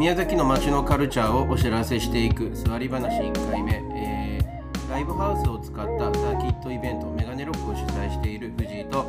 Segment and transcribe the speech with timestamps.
[0.00, 2.48] 宮崎の街のカルチャーをお知らせしていく。
[2.54, 4.50] 座り話1回目、えー
[4.90, 5.82] ライブハウスを使った
[6.18, 9.04] サーキットイベントメガネロックを主催している藤井と。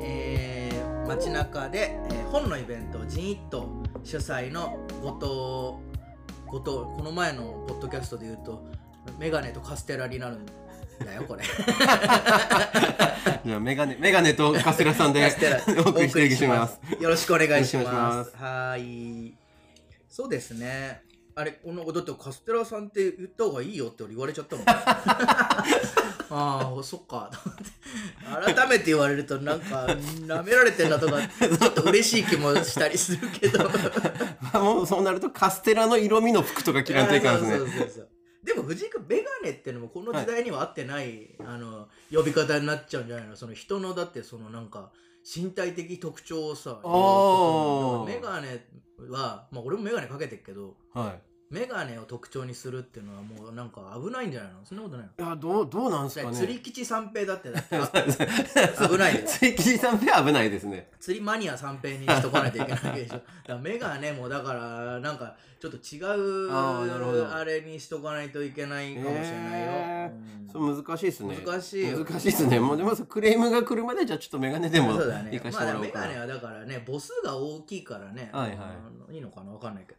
[0.00, 3.68] えー、街中で、えー本のイベントジンイット
[4.04, 5.80] 主催の後
[6.46, 6.46] 藤。
[6.46, 6.66] 後藤
[6.96, 8.62] この前のポッドキャストで言うと
[9.18, 10.46] メガネとカステラになるん
[11.04, 11.42] だよこれ。
[13.44, 15.20] じゃあメガネメガネとカステラさんで
[15.84, 16.78] お送りしていきます。
[17.00, 18.36] よろしくお願いしまいします。
[18.36, 19.37] はーい
[20.18, 21.04] そうですね。
[21.36, 24.64] あれこのだってカステラさんって言った方がいいよって俺言われちゃったもん。
[24.66, 25.64] あ
[26.28, 27.30] あそっか。
[28.44, 33.70] 改めて言われるとなんか舐められてんなとかちょっと嬉しい気もしたりするけど。
[34.54, 37.58] もうそうなるとカステラの色味の服とか着らんといかんですね。
[37.58, 38.08] そうそうそう
[38.42, 43.36] でも藤井君メガネってのもこの時代には合ってない、あの呼び方になっちゃうんじゃないの？
[43.36, 44.90] その人のだってそのなんか
[45.24, 46.80] 身体的特徴をさ
[48.06, 48.66] メガネ
[49.10, 51.27] はまあ俺も眼鏡かけてるけどはい。
[51.50, 54.58] メガネを特徴にするっていうのはもうなんか危ないんじゃないの？
[54.64, 55.26] そんなことないの？
[55.26, 56.36] いやどうどうなんすかね？
[56.36, 60.90] 釣り吉三平だってだってあ危ないよ釣り吉さんって危ないですね。
[61.00, 63.14] 釣りマニア三平にしとかないといけないわけでしょ。
[63.16, 67.34] だからメガネもだからなんかちょっと違うあーなるほど。
[67.34, 70.48] あれにしとかないといけないかもしれないよ、へうん。
[70.52, 71.38] そう難しいですね。
[71.46, 72.04] 難しいよ。
[72.04, 72.60] 難しいですね。
[72.60, 75.30] もうでもクレームが来るまでじゃあちょっとメガネでもそうだね。
[75.32, 78.58] 行かしてまあもらおうかガネはだからね母数が大きいからね、はいはい。
[78.58, 79.52] あのいいのかな？
[79.52, 79.98] わかんないけど。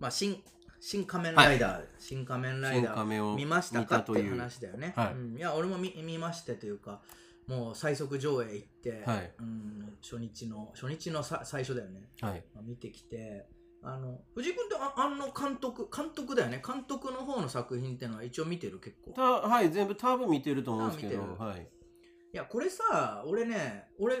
[0.00, 0.42] まあ新
[0.86, 4.00] 新仮面ライダー、新仮面ライ新ダー亀を見ましたか？
[4.00, 4.30] っていう。
[4.32, 5.14] 話だよね、はい。
[5.14, 7.00] うん、いや俺も見見ましてというか
[7.46, 9.32] もう最速上映行って、はい。
[9.40, 12.44] うん、初日の初日のさ最初だよね、はい。
[12.54, 13.46] まあ、見てきて
[13.82, 16.62] あの藤井君ってああの監督監督だよね？
[16.62, 19.12] 監督の方の作品ってのは一応見てる結構。
[19.12, 21.62] たはい全部多分見てると思うんですけどはい。
[21.62, 24.16] いやこれさ俺ね俺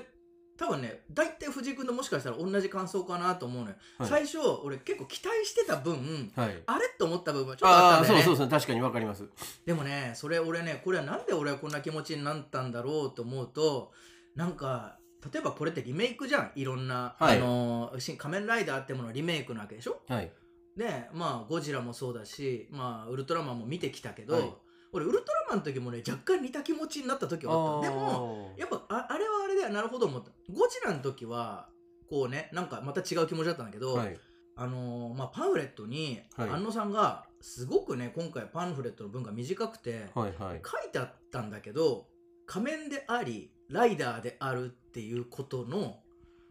[0.56, 4.08] 多分ね大体藤井君ともしかしたら同じ感想かなと思うのよ、はい。
[4.08, 6.62] 最初俺結構期待してた分はい。
[6.66, 9.24] あれと思った部分はちょっとあああったんだそうそうですね確かにわかります。
[9.66, 13.92] でもねそれ俺ねこれはなんで俺はこんな気持ちになったんだろうと思うと
[14.36, 14.98] なんか
[15.32, 16.52] 例えばこれってリメイクじゃん。
[16.54, 17.38] いろんな、はい。
[17.38, 20.02] あのー新仮面ライダーってものリメイクなわけでしょ？
[20.06, 20.30] はい。
[20.76, 24.54] でまあゴジラもそうだしまあウルトラマンも見てきたけど、はい
[24.94, 27.90] 俺ウルトラマンの時もね若干似た気持ちになった時はあった。
[27.90, 30.30] でもやっぱああれはあれではなるほど思った。
[30.52, 31.68] ゴジラの時は
[32.08, 34.16] こうねなんかまた違う気持ちだったんだけど、はい。
[34.56, 36.48] あのーまあ、パンフレットに、はい。
[36.48, 40.62] 安野さんがすごくね今回パンフレットの文が短くて、はいはい。
[40.64, 42.06] 書いてあったんだけど
[42.46, 45.96] 仮面でありライダーであるっていうことの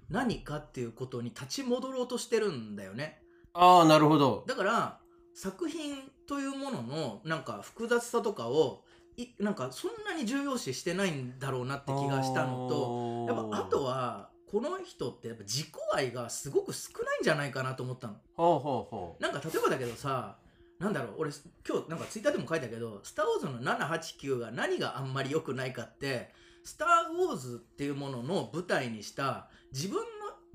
[0.10, 3.22] 何かっていうことに立ち戻ろうとしてるんだよね。
[3.54, 4.44] ああなるほど。
[4.48, 5.00] だから
[5.34, 5.96] 作品
[6.28, 8.84] というもののなんか複雑さとかを
[9.18, 18.16] いなんかそんなに重要視してないんだろうなって気がしたのとやっぱあとはこの人ってやっぱ自己愛がすごく少ないんじゃないかなと思ったの。
[18.36, 20.38] ほうほうほなんか例えばだけどさ
[20.80, 21.32] なんだろう俺
[21.68, 26.32] 今日なんかツイッターでも書いたけど「スター・ウォーズ」の789が何があんまり良くないかって
[26.64, 30.04] 「スター・ウォーズ」っていうものの舞台にした自分の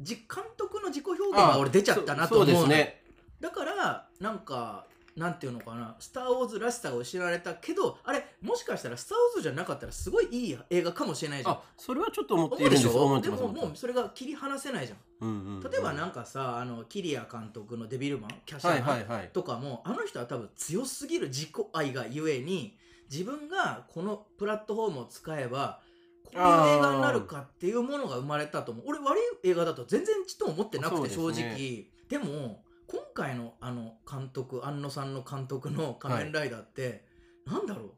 [0.01, 3.05] じ監督の自己表現が俺出ちゃったなと思うのそうですね。
[3.41, 4.87] だからなんか
[5.19, 11.55] なんていうのかな「スター・ウォーズ」らしさが失われたけどあれもしかしたら「スター・ウォーズ」じゃなかったらすごいいい映画かもしれないじゃん。
[11.55, 12.89] あそれはちょっと思っているんです。
[12.89, 13.21] ょ？
[13.21, 14.99] でももうそれが切り離せないじゃん。
[15.21, 15.71] うんうんうん。
[15.71, 22.79] 例えばなんかさあのキリア監督の「デビルマン」キャシャはいーマンはいはいとかもあの人は多分強すぎる自己愛がゆえに
[23.11, 25.81] 自分がこのプラットフォームを使えば
[26.25, 28.85] こういう映画になるかっていうものが生まれたと思う。
[28.89, 31.91] 俺悪い映画だと全然ちっとも思ってなくて正直。
[32.09, 37.07] でも今回のあの監督安野さんの監督の「仮面ライダー」って、
[37.47, 37.95] なんだろう。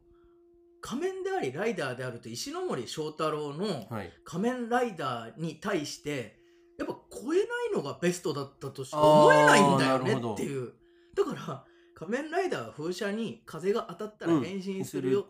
[0.82, 4.12] 仮面でありライダーであると石ノ森章太郎のはい。
[4.24, 6.40] 仮面ライダーに対して
[6.78, 10.72] やっぱ超えないのがベストだったとしか思えないんだよねっていう。
[11.14, 11.64] だから
[11.94, 15.26] 仮面ライダーは風車に風が当たったら変身するよ、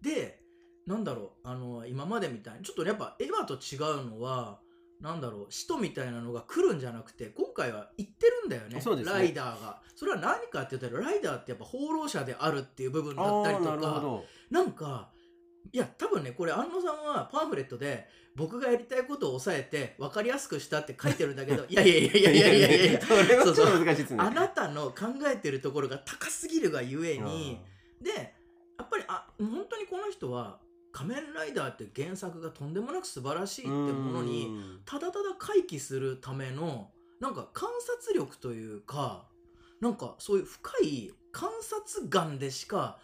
[0.00, 0.42] で
[0.86, 1.48] なんだろう。
[1.48, 4.60] あの今までみたいにちょっとやっぱエヴァと違うのは
[5.00, 9.04] なんだろう使徒みたいなのが来るんじゃなくて今回は行ってるんだよねね。
[9.04, 9.82] ライダーが。
[9.94, 14.24] それは何かって言ったらライダーってやっぱ放浪者であるっていう部分だったりとかど。
[14.50, 15.10] なんか
[15.72, 18.06] いや多分ねこれ安野さんはパンフレットで
[18.36, 23.00] 僕がやりたいことを抑えて分かりやすくしたって書いてるんだけど いやいやいやいやいやいやいや。
[23.06, 24.20] それはちょっと難しいですね。
[24.20, 27.60] あなたの考えてるところが高すぎるがゆえに
[28.00, 28.34] で
[28.78, 30.60] やっぱりあ本当にこの人は
[30.94, 34.80] 「仮面ライダー」って原作がとんでもなく素晴らしいってものにうん。
[34.84, 39.28] ただただ回帰するためのなんか観察力というか
[39.80, 43.00] なんかそういう深い観察眼でしか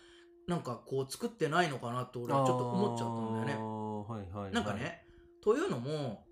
[0.47, 3.65] なんかこう作ってないのかなと俺はちょっと思っちゃったんだよね。
[4.09, 4.53] はいはいはい。
[4.53, 5.05] なんかね
[5.43, 6.25] というのも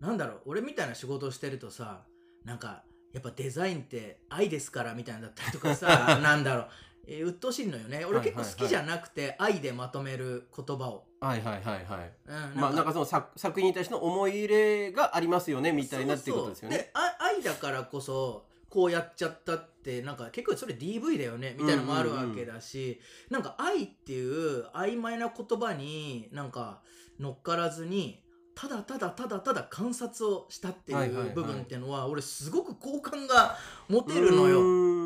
[0.00, 2.04] なんだろう俺みたいな仕事をしてるとさ
[2.44, 6.68] なんかやっぱデザインって愛ですからみたいなのだったりとかさ なんだろう
[7.06, 8.04] えー、鬱陶しいのよね。
[8.04, 12.12] 俺結構好きじゃなくて、愛でまとめる言葉を、はいはいはいはい。
[12.54, 16.76] うん、まあなんかその作作品に対しての思い入れがありますよねみたいなっていうことですよね。
[16.76, 23.00] そうそうであ愛だからこそこうやっちゃったってなんか結構それ DV だよねみたいなのもあるわけだし、
[23.30, 26.82] なんか愛っていう曖昧な言葉になんか
[27.18, 28.22] 乗っからずに
[28.54, 33.56] ただただただただ観察をしたっていう部分っていうのは俺すごく好感が
[33.88, 35.01] 持てるのよ。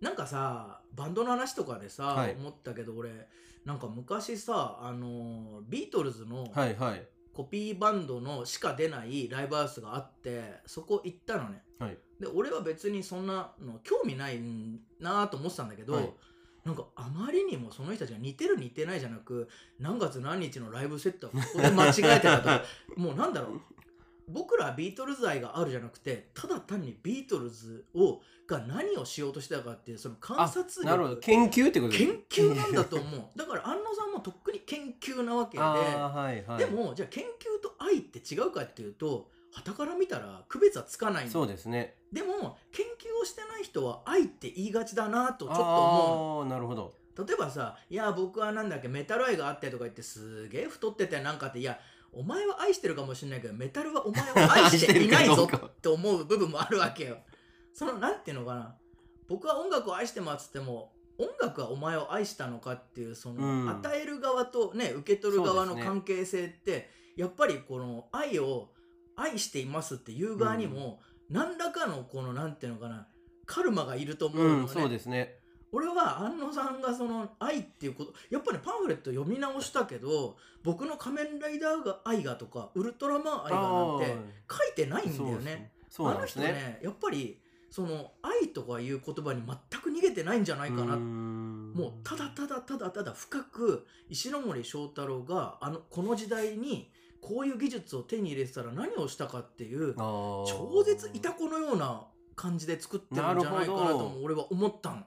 [0.00, 2.36] なんかさバンドの話とかでさ、はい。
[2.38, 3.28] 思ったけど俺
[3.64, 7.06] なんか昔さあのビートルズのはいはい。
[7.32, 11.62] コピーバンドのしか出ないライブハウスがあってそこ行ったのね。
[11.78, 11.96] はい。
[12.18, 14.38] で俺は別にそんなの興味ない
[14.98, 16.12] なと思ってたんだけど、はい。
[16.64, 19.48] なんかあまりにもその人たちが似てる似てないじゃなく
[19.78, 22.62] 何月何日のライブセットはここで間違えてたとか
[22.96, 23.60] もうなんだろう
[24.32, 31.14] 僕らはビートルズ愛があるじゃなくてただ単にビートルズをが何をしようとしてたかっていうその観察なるほど。
[31.16, 33.22] 力研究ってこと研究なんだと思う。
[33.38, 35.62] だから安野さんもとっくに研究なわけで。
[35.62, 36.58] はいはい。
[36.58, 41.30] でもじゃあ研究と愛って違うかっていうと傍から見たら区別はつかないの。
[41.30, 41.96] そうですね。
[42.12, 46.42] でも研究をしてない人は愛って言いがちだなとちょっと思う。
[46.42, 46.82] ああなるほど。
[46.82, 46.92] の
[47.24, 51.78] 例えばさ「いや僕はなんだっけメタル愛があって」とか言ってすげえ太っててなんかっていや
[52.12, 57.18] お前は愛してるかもしれないけどメタルはお前を愛していないぞって思う部分もあるわけよ。
[57.72, 58.76] そのなんていうのかな。
[59.28, 63.70] 僕は音楽を愛してますっても音楽はお前を愛したのかっていうその、うん。
[63.70, 68.70] 与える側とね受け取る側の関係性って、やっぱりこの愛を
[69.16, 73.06] 愛していますっていう側にも、何らかのこのなんていうのかな
[73.46, 75.39] カルマがいると思うのね、うんそうですね
[75.72, 84.16] 俺は安野さんがその愛っていうことやっぱりパンフレット読み直したけど僕の仮面ライダーが愛がとかウルトラマン愛がなんて
[84.50, 85.72] 書いてないんだよね。
[85.88, 87.40] そうあの人ねねやっぱり
[87.70, 90.96] その愛とかいう言葉に全く逃げてないんじゃないかな。
[90.96, 96.90] もうただただただただ深く石森章太郎があのこの時代に
[97.20, 105.04] こういう技術を手に入れてたら何をしたかっていう超絶いたこのような感じで作ってるんじゃないかなとも俺は思ったの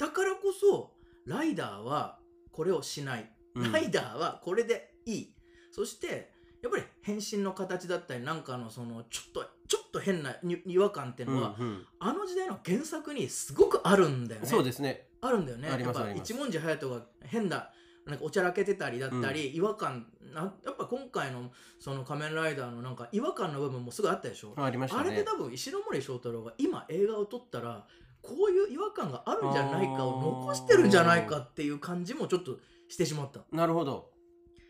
[0.00, 0.92] だからこそ
[1.26, 2.18] ライダーは
[2.52, 3.70] これをしない、うん。
[3.70, 5.34] ライダーはこれでいい。
[5.70, 6.32] そして
[6.62, 11.86] やっぱり変身の形だったりなんかのそのちょっとちょっと変なに違和感っていうのは、うんうん。
[11.98, 14.46] あの時代の原作にすごくあるんだよね。
[14.46, 15.08] そうですね。
[15.20, 15.68] あるんだよね。
[15.68, 17.74] やっぱ一文字隼人が変だ
[18.06, 25.02] なんかおちゃらけてたりだったり、違和感なやっぱ今回のその仮面ライダーのなんか違和感の部分もすごいあったでしょ、ありましたね。
[25.02, 27.86] あれで多分石森章太郎が今映画を撮ったら
[28.22, 32.58] こういう違和感があるんじゃないかを残してるんじゃないかっていう感じもちょっと
[32.88, 33.40] してしまった。
[33.52, 34.10] なるほど。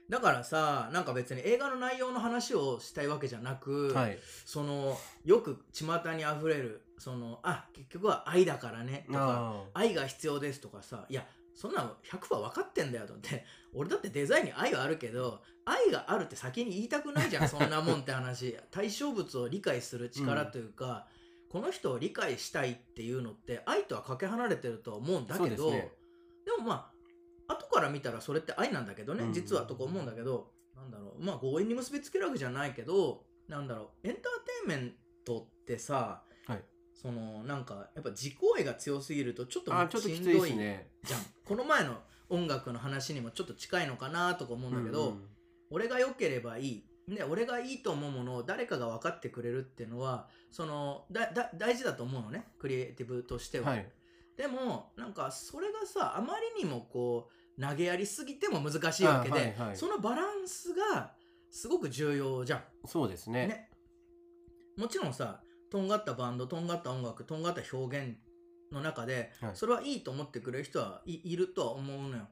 [0.09, 4.19] だからさなんか別に映画の内容の話をしたいわけじゃなく、はい。
[4.45, 5.87] そのよく巷
[6.17, 11.25] にあふれるそのあ結局は愛だからねとかあ愛が必要ですとかさいや
[11.55, 13.45] そんなの100%分かってんだよと思って
[13.75, 18.57] 俺だってデザインに愛はあるけど愛があるって先に言いたくないじゃんそんなもんって話。
[18.71, 21.07] 対象物を理解する力というか、
[21.51, 25.81] この人を理解したいっていうのって愛とはかけ離れてるとは思うんだけどで,、そうで
[26.59, 26.93] もま
[27.49, 29.33] あ後から見たらそれって愛なんだけどね、うん。
[29.33, 34.29] 実はとか思うんだけどなんだろうまあ強引に結びつけるわけじゃないけどなんだろうエンターテ
[34.63, 34.93] インメン
[35.27, 36.65] トってさ、はい。
[36.95, 41.21] そのなんかやっぱ自己愛が強すぎるとちょっとあちょっときついじゃん。
[41.45, 41.99] この前の
[42.29, 45.29] 音楽の話にもちょっと近いのかなとか思うんだけど、うんうん。
[45.71, 53.87] 俺が良ければいいで俺がいいと思うものを誰かが分かってくれるっていうのはそのだだ大事だと思うのねクリエイティブとしては、はい。
[54.37, 59.77] でもなんかそれがさあまりにもこう投げやりすぎても難しいわけで、あはいはい。
[59.77, 61.13] そのバランスが
[61.51, 62.63] すごく重要じゃん。
[62.87, 63.47] そうですね。
[63.49, 63.71] ね。
[64.79, 68.17] もちろんさとんがったバンドとんがった音楽とんがった表現
[68.73, 69.51] の中で、はい。
[69.55, 72.29] それはいいと思ってくれる人はいいるとは思うのよ。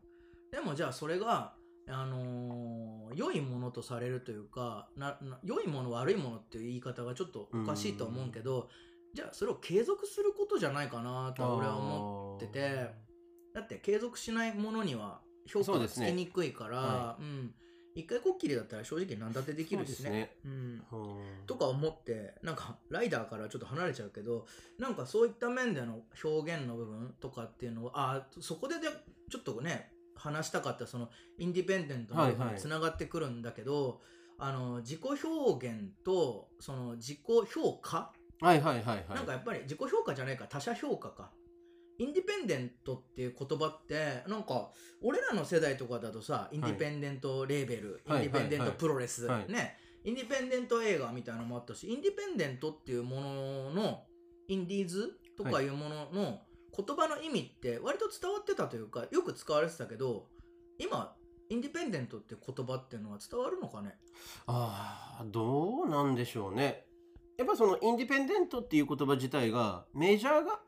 [0.52, 1.58] でもじゃあそれが
[1.88, 8.68] あのー良いものとされるというかなな良いもの悪いものっていう言い方がちょっとおかしいとは思うけど
[9.14, 12.90] じゃあそれを継続することじゃないかなとは俺は思ってて
[13.54, 17.54] だって継続しないものには評価がつきにくいから、はうん、
[17.95, 20.11] 一回こっきりだったら正直何だってできるしね。
[20.11, 20.37] ね。
[20.45, 20.52] うん。
[20.52, 20.83] うん
[21.47, 24.47] とか思ってなんかライダーからちょっと離れちゃうけど
[24.78, 28.88] なんかそういった面での表現の部分とかっていうのはあそこでで
[29.30, 31.08] ちょっとね話したかったその
[31.38, 34.00] インディペンデントのにつながってくるんだけど、
[34.38, 37.18] あの自己表現とその自己
[37.52, 39.04] 評価、はいはいはいはい。
[39.14, 41.32] なんかやっぱり自己評価じゃないか他者評価か。
[42.00, 44.70] インディペンデントっていう言葉ってなんか
[45.02, 48.26] 俺らの世代とかだとさインディペンデントレーベル、はい。
[48.26, 49.52] インディペンデントプロレス、はいはい。
[49.52, 49.76] ね。
[50.04, 54.02] インディペンデント映画みたいなのもあったしインディペンデントっていうものの
[54.46, 56.40] インディーズとかいうものの
[56.76, 60.26] 言葉の意味って割と伝わってたというかよく使われてたけど
[60.78, 61.14] 今
[61.50, 63.96] インディペンデントって言葉っていうのは伝わるのかね？
[64.46, 66.84] ああどうなんでしょうね。
[67.38, 70.60] やっぱそのインディペンデントっていう言葉自体がメジャーが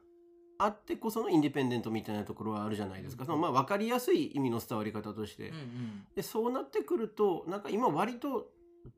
[0.58, 6.06] あってこそのインディペンデントみたいなところはあるじゃないですか、うんそのまあ分かりやすい意味の伝わり方として、うんうん。
[6.14, 8.48] でそうなってくるとなんか今割と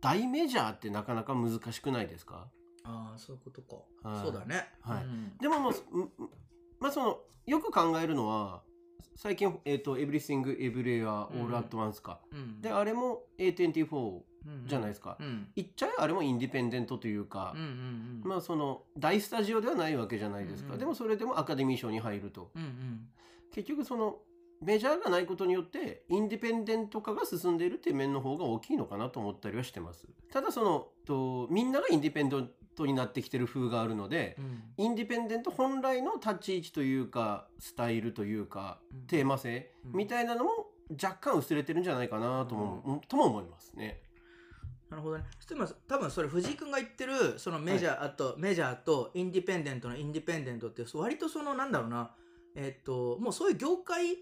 [0.01, 2.49] 大メジャーってなかなか難しくないですか？
[2.85, 4.25] ああそういうことか、はい。
[4.25, 4.69] そうだね。
[4.83, 5.05] はい。
[5.05, 6.11] うんでもまあ、うん
[6.83, 8.61] まあそのよく考えるのは
[9.15, 12.61] 最近、えっと Everything Everywhere うん All at Once か、うん。
[12.61, 14.21] であれも A24
[14.67, 15.49] じゃないですか、うん。
[15.55, 17.71] 言っちゃえばあれもインディペンデントというかうんう、んう
[18.27, 18.29] ん。
[18.29, 20.79] まあその大スタジオではないわけじゃないですか、うんうん。
[20.81, 22.51] でもそれでもアカデミー賞に入ると。
[22.57, 23.09] うんうん。
[23.55, 24.17] 結局その
[24.61, 30.09] メジャーがないことによってインディペンデント化が進んでいるっていう面の方が大きいのかなと思ったりはしてます。
[30.33, 34.63] ただそのとみんながインディペンデントになってきてる風があるのでうん。
[34.77, 39.07] インディペンデント本来の立ち位置というかスタイルというかうん。
[39.07, 39.97] テーマ性うん。
[39.97, 40.51] みたいなのも
[41.03, 44.03] 若干薄れてるんじゃないかなとも,、とも思いますね。
[44.91, 45.25] なるほどね。
[45.37, 52.15] そしてまあ多分それ藤井君が言ってるそのメジャー、あとメジャーとインディペンデントのインディペンデントって割とそのなんだろうな。
[52.55, 54.19] えっともうそういう業界例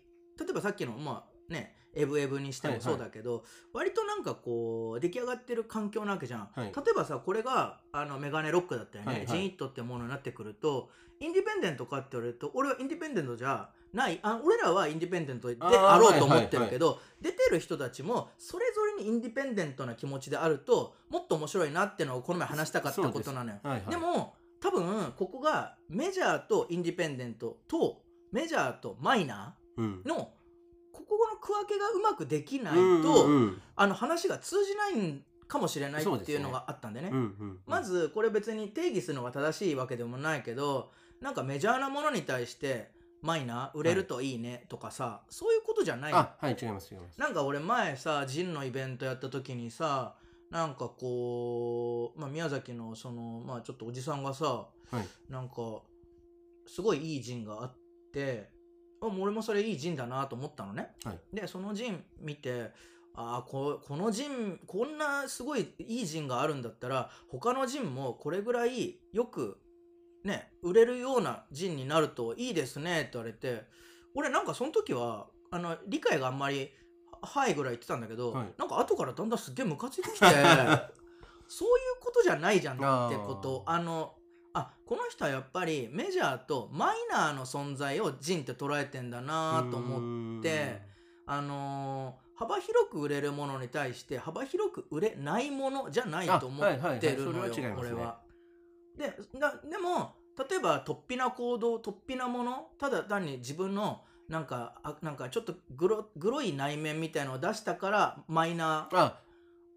[0.48, 6.48] えばさっきのまあねエブエブにしてもそうだけど、割となんかこう出来上がってる環境なわけじゃん。
[6.54, 6.66] はい。
[6.66, 9.26] 例えばさこれがあのメガネロックだったよね、はいはい。
[9.26, 14.20] ジンイットってものになってくるとインディペンデントかって言われると俺はインディペンデントじゃない。
[14.22, 23.58] あ俺らはインディペンデントであろうと思ってるけど、出てる人たちもそれぞれにインディペンデントな気持ちであるともっと面白いなってのをこの前話したかったことなのよ。
[23.64, 30.02] はいはい、でも多分ここがメジャーとインディペンデントとメジャーとマイナうん。
[30.04, 30.32] ーの
[31.08, 37.08] ここの区分けがうまくできないと、うんうんあの話が通じないんかもしれないっていうのがあったんでね。
[37.10, 37.58] うんうんうん。
[37.66, 42.90] まずこれ別に定義するのが正しいわけでもないけどなんかメジャーなものに対して
[43.22, 47.18] マイナー売れるといいねとかさ、そういうことじゃないあはい違います違います。
[47.18, 50.14] なんか俺前さジンのイベントやった時にさ
[50.50, 55.32] なんかこう、まあ、宮崎のそのまあちょっとおじさんがさはい。
[55.32, 55.54] なんか
[56.66, 57.76] すごいいいジンがあっ
[58.12, 58.50] て
[59.02, 61.18] あ俺もそれいいジンだなと思ったのね、はい。
[61.32, 62.70] でそのジン見て
[63.14, 69.58] あーここのジンこんなすごいいいジンがあるんだったら他のジンもこれぐらいよく
[70.24, 73.64] ね売れるようなジンになるといいですねって言われて
[74.14, 76.70] 俺なんかその時はあの理解があんまり
[77.22, 78.46] ははいぐらい言ってたんだけど、はい。
[78.56, 80.26] なんか後からだんだんすっげえムカついてきて
[81.48, 83.62] そういうことじゃないじゃんってこと。
[83.66, 84.19] あのあ
[84.90, 90.80] この人はやっぱりメジャーとマイナーの存在をジンって捉えてんだなと思って
[91.26, 97.00] あのー幅広く売れるものに対して幅広く売れないものじゃないと思ってるのよ、あはいはいはい。
[97.92, 98.20] は。
[98.96, 100.14] でなでも
[100.48, 109.20] 例えば突飛な行動突飛なものただ単に自分のなんかあなんかちょっとグログロい内面みたいのを出したからマイナーあ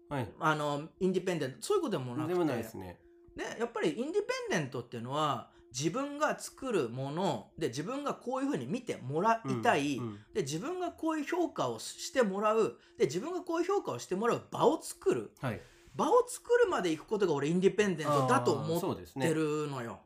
[0.08, 0.28] はい。
[0.40, 2.32] あのインディペンデントそういうことでもなくて。
[2.32, 3.03] でもないですね。
[3.36, 15.60] でやっぱりインディペンデントっていうのは自分が作るもので自分がこういうふうに見てもらいたい、うんうんで自分がこういう評価をしてもらうで自分がこういう評価をしてもらう場を作るはい。
[15.94, 20.00] 場を作るまで行くことが俺インディペンデントだと思ってるのよ。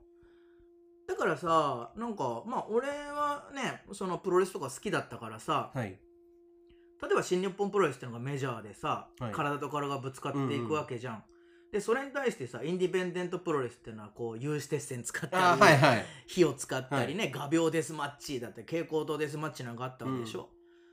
[1.08, 5.98] だからさなんかまあ俺はねそのプロレスとか好きだったからさはい。
[7.00, 11.24] 例えば新日本プロレスっていうのがメジャーでさ、はい体と体がぶつかっていくわけじゃん。
[11.70, 16.04] でそれに対してさインディペンデントプロレスっていうのはこう有刺鉄線使ったり、あはいはい。
[16.26, 20.48] 火を使ったりね、画鋲デスマッチだって蛍光灯デスマッチなんかあったわけでしょ、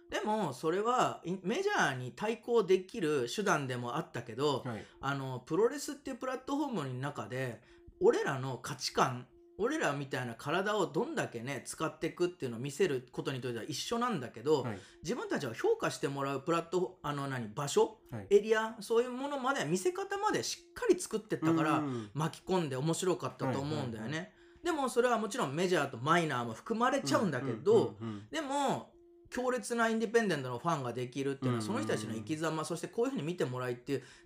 [0.09, 4.85] でもそれはメジャーに対抗できる手段でもあったけど、はい。
[4.99, 7.61] あのプロレスっていうプラットフォームの中で
[8.01, 14.79] 俺らの価値観俺らみたいな体をどんだけね使っていくっていうのを見せることにとっては一緒なんだけど、はい。
[15.03, 18.27] 自分たちを評価してもらうプラットフォあの何場所はい。
[18.29, 24.31] エリアそういうものまで見せ方までしっかり作ってったから、うん巻き込んで面白かったと思うんだよね、
[24.63, 27.95] でもそれはもちろんメジャーとマイナーも含まれちゃうんだけど、
[28.31, 28.91] でも
[29.29, 33.77] 強烈なインディペンデントのファンができるっていうのはうんその人たちの生き様そしてこういうふうに見てもらい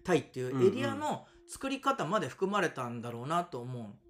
[0.04, 4.09] たいっていうエリアの作り方まで含まれたんだろうなと思う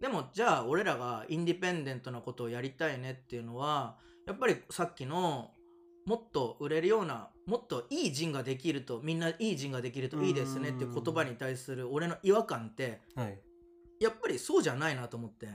[0.00, 5.50] でもじゃあ俺らがインディペンデントなことをやりたいねっていうのはやっぱりさっきの
[6.06, 13.38] もっと売れるようなもっといい陣ができるとみんないい陣ができるといいですねっていう言葉に対する俺の違和感ってはい。
[14.00, 15.48] やっぱりそうじゃないなと思って。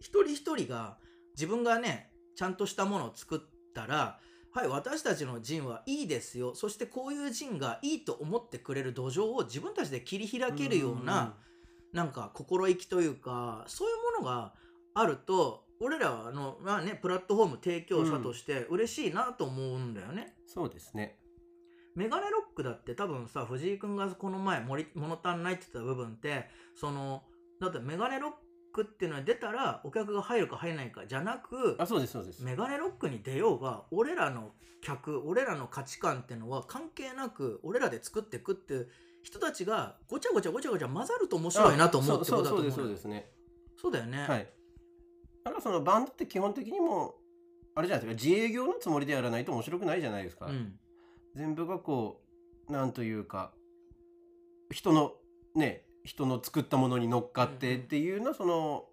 [0.00, 0.96] 一人一人が
[1.34, 3.40] 自分がねちゃんとしたものを作っ
[3.74, 4.20] たら
[4.52, 6.54] はい私たちの陣はいいですよ。
[6.54, 11.36] そしてこういう陣がいいと思ってくれる土壌を自分たちで切り開けるような
[11.92, 14.54] なんか心意気というかそういうものが
[14.94, 20.34] あると俺らはあの、まあね、プラットフォーム提供者として嬉しいなと思うんだよね。
[20.46, 21.16] そうですね。
[21.96, 24.84] メガネロックだって多分さ藤井君がこの前物
[25.22, 27.22] 足んないって言った部分ってその
[27.60, 28.32] だってメガネロッ
[28.72, 32.44] クっていうのは出たらお客が入るか入らないかじゃなくあそうですそうです。
[32.44, 38.88] メガネロックに出ようが俺らの客俺らの価値観っていうのは関係なく俺らで作っていくっていう
[39.22, 43.30] 人たちがごちゃごちゃごちゃごちゃ混ざると面白いなと思うってことだと思うそうですね。
[43.80, 44.48] そうだよね、はい。
[45.44, 47.14] だからそのバンドって基本的にも
[47.74, 48.28] あれじゃないですか。
[48.28, 50.74] 自営業のつもりでやらないと面白くないじゃないですか、うん。
[51.34, 52.20] 全部がこ
[52.68, 53.52] うなんというか
[54.70, 55.12] 人の
[55.54, 58.86] ね人の作ったものに乗っかってっていうのはその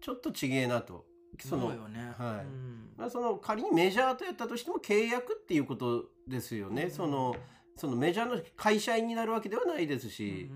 [0.00, 1.06] ちょっとちげえなと。
[1.40, 2.46] そのね、はい。
[2.46, 2.90] うん。
[2.96, 6.90] まあ、その仮にメジャーとやったとしても契約っていうことですよね、うん。
[6.90, 7.36] その
[7.78, 10.50] そのメジャーの会社員になるわけではないですうんし、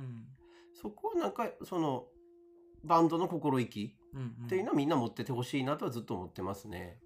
[0.80, 2.06] そこはなんかその
[2.84, 4.46] バンドの心意気うんうん。
[4.46, 6.98] っていうのはみんな持っててほしいなとはずっと思ってますね。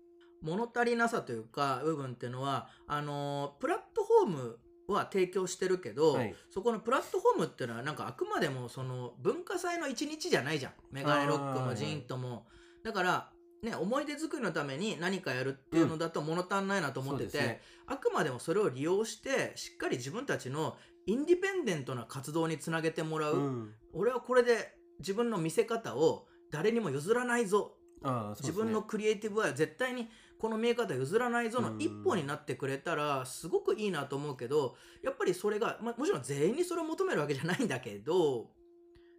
[0.43, 4.59] 物足りなさというか部分っていうのはあのープラットフォーム
[4.89, 6.35] は提供してるけど、はい。
[6.51, 12.47] そこのプラットフォームっていうのはなんかあくまでもその文化祭の一日じゃないじゃんメガネロックもジーンとも
[12.85, 13.31] だから
[13.63, 17.61] ね思い出作りのために何かやるっていうのだと物足んないなと思ってて、そうですね。
[17.87, 23.75] あくまでもそれを利用してしっかり自分たちのインディペンデントな活動につなげてもらう、うん。
[23.93, 27.77] 俺はこれで自分の見せ方を誰にも譲らないぞ。
[28.03, 28.11] ね。
[28.41, 30.09] 自分のクリエイティブは絶対に
[30.39, 31.81] この見え方譲らないぞのうん。
[31.81, 38.51] 一歩になってくれたらすごくいいなと思うけどやっぱりそれが、まあ、もちろん全員にそれを求めるわけじゃないんだけど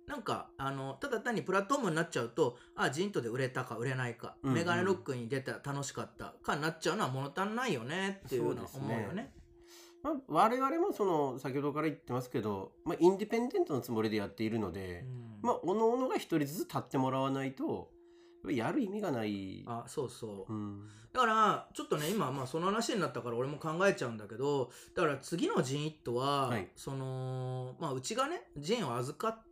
[0.08, 4.56] なんかあのただ単にプラットフォームになっちゃうとあジントで売れたか売れないか、うんうん。
[4.56, 9.34] メガネロックに出た楽しかったかになっちゃうのは物足んないよねっていうのは思うよね。
[10.04, 15.40] まあ、我々もその先ほどから言ってますけど、まあ、インディペンデントのつもりでやっているので、うん。
[15.42, 17.90] まあおのが一人ずつ立ってもらわないと
[18.50, 19.66] やる意味がない。
[19.68, 20.88] あそうそう、うん。
[21.12, 26.70] だからちょっとね今まあその話になったから俺も考えちゃうんだけどだから次のジンイットは、はい。
[26.76, 29.47] そのまあうちがねジンを預かって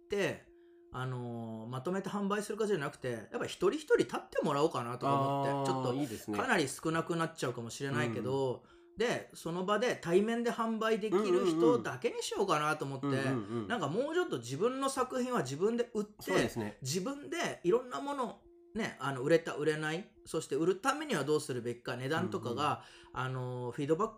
[0.91, 6.37] あのーまとめて販売するかじゃなくてやっぱり一人一人立ってもらおうかなとか思ってちょっといいですね。
[6.37, 8.63] かなり少なくなっちゃうかもしれないけど、
[8.97, 13.21] でその場で対面で販売できるうんうんうん人だけにしようかなと思って、うんうんう
[13.65, 16.77] んなんかもうちょっと自分の作品は自分で売ってね。
[16.81, 18.37] 自分でいろんなもの
[18.75, 24.09] ね、あの売れた売れないそして売るためにはどうするべきか値段とかが、あのフィードバッ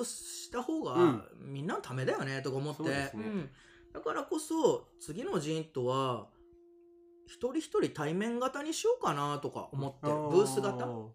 [0.00, 1.22] クした方が、うん。
[1.40, 2.82] みんなのためだよねとか思って。
[2.82, 3.26] そうね。
[3.26, 3.50] ん
[3.96, 6.26] だからこそ次のジーンとは
[7.26, 10.84] 一人一人対面型にしようかなとか思ってブース型？
[10.84, 11.12] うん。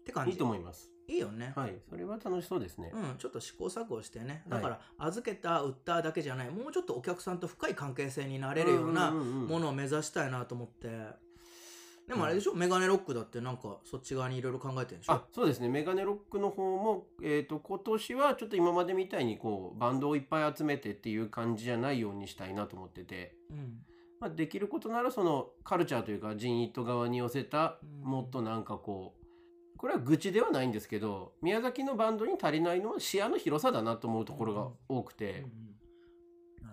[0.00, 0.30] って感じ。
[0.30, 0.92] いいと思います。
[1.08, 2.92] いいよね、はい、それは楽しそうですね。
[2.94, 4.44] うん、ちょっと試行錯誤してね。
[4.48, 4.62] はい。
[4.62, 6.50] だから預けた売っただけじゃない。
[6.50, 9.22] もうちょっとお客さんと深い関係性になれるようなも
[9.56, 10.88] ものを目指したいなと思って
[12.06, 15.14] でもあれでしょ、メガネロックだってなんかそっち側にいろいろ考えてるんでしょ？
[15.14, 15.68] あそうですね。
[15.68, 23.78] メガネロックの方も、えー、と今年はちょっと今までみたいにこうバンドをいっぱい集めてっていう感じじゃないようにしたいなと思ってて、うん。
[24.20, 28.10] まあ、できることならそのカルチャーというかジンイット側に寄せたうん。
[28.10, 35.75] もっとなんかこうこれは愚痴ではないんですけど宮崎のバンドに足りないのは視野の広さだなと思うところが多くうんてうん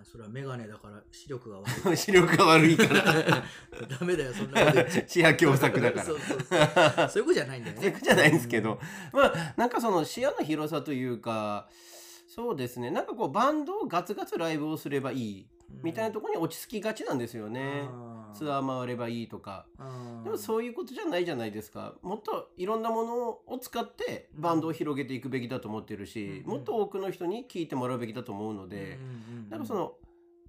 [0.03, 1.95] あそれはメガネだから視力が悪い。
[1.97, 3.03] 視力が悪いから。
[3.99, 6.03] ダメだよそんなこと視野狭窄だから。
[6.05, 7.09] そうそうそう。
[7.09, 7.81] そういうことじゃないんだよね。
[7.81, 8.79] そういうことじゃないんですけど、
[9.13, 11.69] まあなんかその視野の広さというか
[12.27, 12.91] そうですね。
[12.91, 15.47] なんかこうバンドをガツガツライブをすればいい
[15.81, 17.87] みたいなところに落ち着きがちなんですよね、
[18.33, 19.65] ツアー回ればいいとか。
[20.23, 21.95] でもうそういうことじゃないじゃないですか。
[22.01, 26.51] もっといろんなものを使ってバンドを広げていくべきだと思ってるし、うん。
[26.51, 29.93] もっと多くの人に聞いてもらうべきだと思うので、んなんかその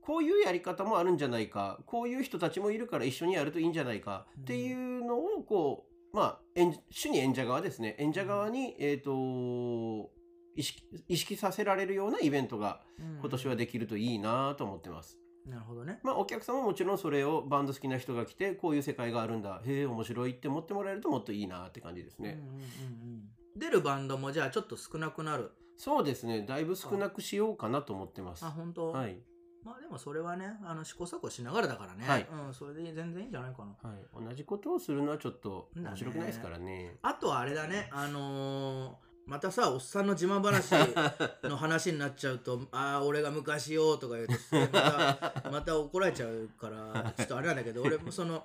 [0.00, 1.80] こういうやり方もあるんじゃないか。
[1.86, 4.26] こういう人たちもいるから一緒にやるといいんじゃないか。
[4.40, 7.96] っていうのをこうまあ演主に演者側ですね。
[7.98, 10.10] 演者側に、えー、と
[10.56, 12.80] 意識意識させられるようなイベントが
[13.20, 15.18] 今年はできるといいなと思ってます。
[15.46, 16.00] なるほどね。
[16.02, 19.61] まあ、お客さんももちろんそれをバンド好きな人が来てこういう世界があるんだ。
[19.64, 23.22] へえ面白いって思ってもらえるともっといいなって感じですね、うんうんうんうん。
[23.57, 25.52] 出るバンドもじゃあちょっと少なくなる。
[25.76, 26.42] そうですね。
[26.42, 28.44] だいぶ少なくしようかなと思ってます。
[28.44, 28.92] あ本当？
[28.92, 29.18] はい、
[29.64, 32.26] まあでもそれはねあの試行錯誤しながらだからね、はい。
[32.46, 33.90] うん、それで全然いいんじゃないかな。
[33.90, 36.96] はい、同じことをするのはちょっと面白くないですからね。
[37.02, 37.90] あとはあれだね。
[37.92, 40.72] あのーまたさおっさんの自慢話
[41.48, 48.44] の話になっちゃうと「ああ俺が昔よ」とか言うとまたまた怒られちゃうからちょっとあれなんだけど俺もその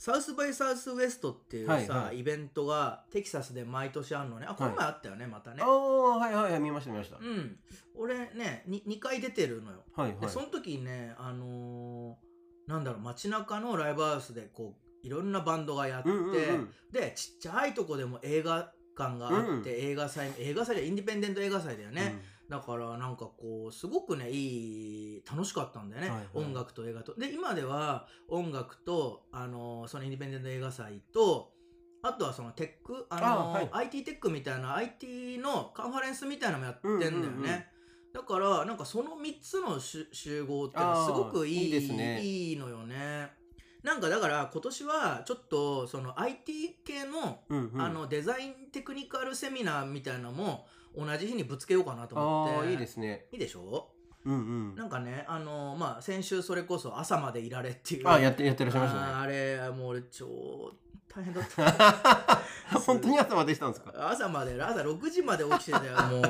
[0.00, 2.20] サウスバイサウスウエストっていうさ、はいはい。
[2.20, 4.46] イベントがテキサスで毎年あるのね。
[4.48, 5.62] あこの前あったよね、またね。
[5.62, 7.58] ああはいはいはい見ました見ました、うん。
[7.94, 9.84] 俺ね 2, 2回出てるのよ。
[9.94, 10.20] はいはい。
[10.20, 16.74] でその時にねあのーなんだろう街中のライブハウスでこういろんなバンドがやって、うんうんうん。
[16.90, 19.90] でちっちゃいとこでも映画館があって、うん。
[19.90, 26.28] 映画祭映画祭でインディペンデント映画祭だよね、だからなんかこうすごくねいい楽しかったんだよね、はいはい。
[26.34, 27.14] 音楽と映画と。
[27.14, 31.52] で今では音楽とあのそのインディペンデント映画祭と
[32.02, 33.68] あとはそのテックあのあはい。
[33.72, 37.44] IT テックみたいな IT のカンファレンスみたいなのもやってんだよね、うんうんうん。
[38.12, 42.20] だからなんかその3つの集集合ってすごくいいいいですね。
[42.22, 43.39] いいのよね
[43.82, 47.40] なんかだから今年はちょっとその IT 系の
[47.78, 50.66] あのデザインテクニカルセミナーみたいなのも
[50.96, 52.70] 同じ日にぶつけようかなと思って。
[52.72, 53.26] いいですね。
[53.32, 53.90] いいでしょ？
[54.24, 54.36] うんう
[54.72, 54.74] ん。
[54.74, 58.08] なんかねあのまあ先週それこそ朝までいられっていう。
[58.08, 59.12] あやってやってらっしゃいましたね。
[59.12, 60.26] あれもう俺超
[61.08, 62.40] 大変だった。
[62.86, 63.92] 本当に朝までしたんですか？
[64.10, 66.22] 朝まで朝6時まで起きてたよもう。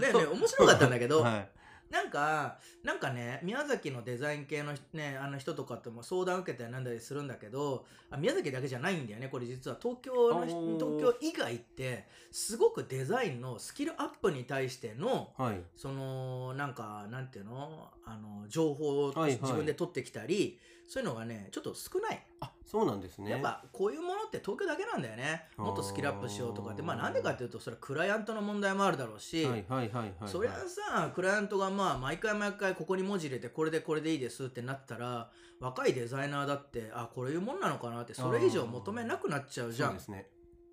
[0.00, 1.48] でね面白かったんだけど、 はい
[1.94, 9.76] なんかなんかね宮崎のデザイン系の,、ね、あの人とかとも相談受けたりなんだりするんだけどあ宮崎だけじゃないんだよねこれ実は。
[9.80, 15.60] 東京の東京以外ってすごくデザインのスキルアップに対してのはい。
[15.76, 17.88] そのなんかなんていうの？
[18.06, 23.30] あの情報を自分で取ってきたり、そういうのがねちょっと少ない、あそうなんですね。
[23.30, 25.44] やっぱこういうものって東京だけなんだよね。
[25.56, 26.82] もっとスキルアップしようとかって。
[26.82, 30.28] まあなんでかっていうとそれはクライアントの問題もあるだろうし、はいはいはいはいはい。
[30.28, 39.88] そりゃさクライアントがまあ毎回毎回ここに文字入れてこれでこれでいいですってなったら若いデザイナーだってあこういうもんなのかなってそれ以上求めなくなっちゃうじゃん。
[39.90, 40.26] そうですね。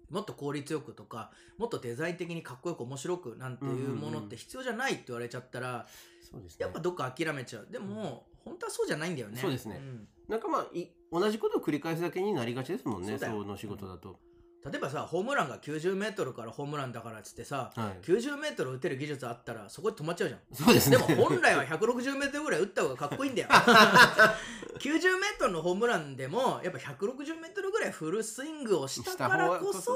[0.09, 5.87] もっと効率よくとかもっとデザイン的にかっこよく面白くなんていうものって必要じゃないって言われちゃったら、
[6.19, 6.65] そうですね。
[6.65, 7.67] やっぱどっか諦めちゃう。
[7.71, 9.37] でも、本当はそうじゃないんだよね。
[9.39, 9.75] そうですね。
[9.75, 10.07] ん。
[10.27, 14.17] なんかまあい同じことを繰り返すだけになりがちですもんねその仕事だと、
[14.63, 18.05] 例えばさホームランが90メートルからホームランだからっつってさはい。
[18.05, 20.39] 90メートル打てる技術あったらそこで止まっちゃうじゃん。
[20.53, 20.97] そうですね。
[20.97, 23.49] でも本来は160メートルぐらい打った方がかっこいいんだよ。
[24.79, 29.93] 90メートルのホームランでもやっぱ160メートルぐらいフルスイングをしたからこそ。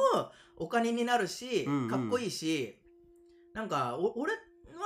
[0.58, 1.89] お金になるしうんうん。
[1.89, 2.77] かっこいいし、
[3.53, 4.34] なんかお俺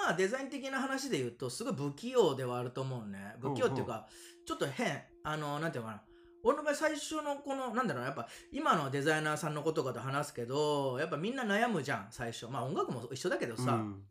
[0.07, 3.35] はデザイン的な話で言うとすごい不器用ではあると思うね。
[3.39, 4.07] 不器用っていうか
[4.45, 5.03] ちょっと変。
[5.23, 6.03] あのなんていうのかな。
[6.43, 8.03] 俺の場合最初のこのなんだろう。
[8.03, 12.47] なやっぱ今のデザイナーさんのことかと話すけどやっぱみんな悩むじゃん最初。
[12.47, 14.03] まあ音楽も一緒だけどさ、うん。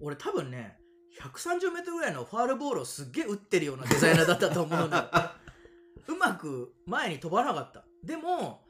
[0.00, 0.78] 俺多分ね
[1.20, 5.36] 130メートルぐらいのファールボールをすっげえ打ってるようなデザイナーだったと思うんだ
[6.08, 7.84] うまく前に飛ばなかった。
[8.02, 8.64] でも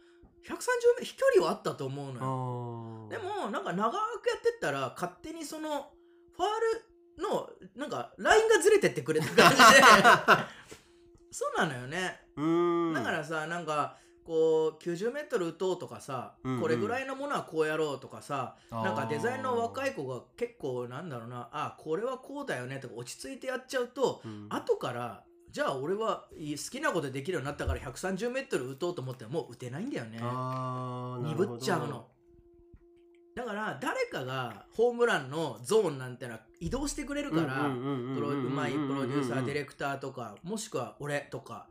[0.46, 0.58] 130メー
[0.94, 3.08] トル飛距離はあったと思うのよ。
[3.10, 3.94] でもなんか長く
[4.28, 5.90] やってったら勝手にその
[6.36, 6.48] ファー
[7.18, 9.62] ルのなんかラインがずれてってくれた感じで。
[11.30, 12.20] そうなのよね。
[12.94, 16.60] だからさなんかこう90メートル打とうとかさ、うんうん。
[16.60, 24.46] これぐらいのものはこうやろうとかさ、なんかデザインの若い、い子が結構なんだろうなあこれはこうだよねとか落ち着いてやっちゃうと、うん。
[24.50, 30.18] 後からじゃあ俺は好きなことできるようになったから130メートル打とうと思ってももう打てないんだよね。
[30.18, 32.08] 鈍っちゃうの
[33.36, 41.68] だから誰かがホームランのゾーンなんてのは移動してくれるからうまいプロデューサーディレクターとかもしくは俺とか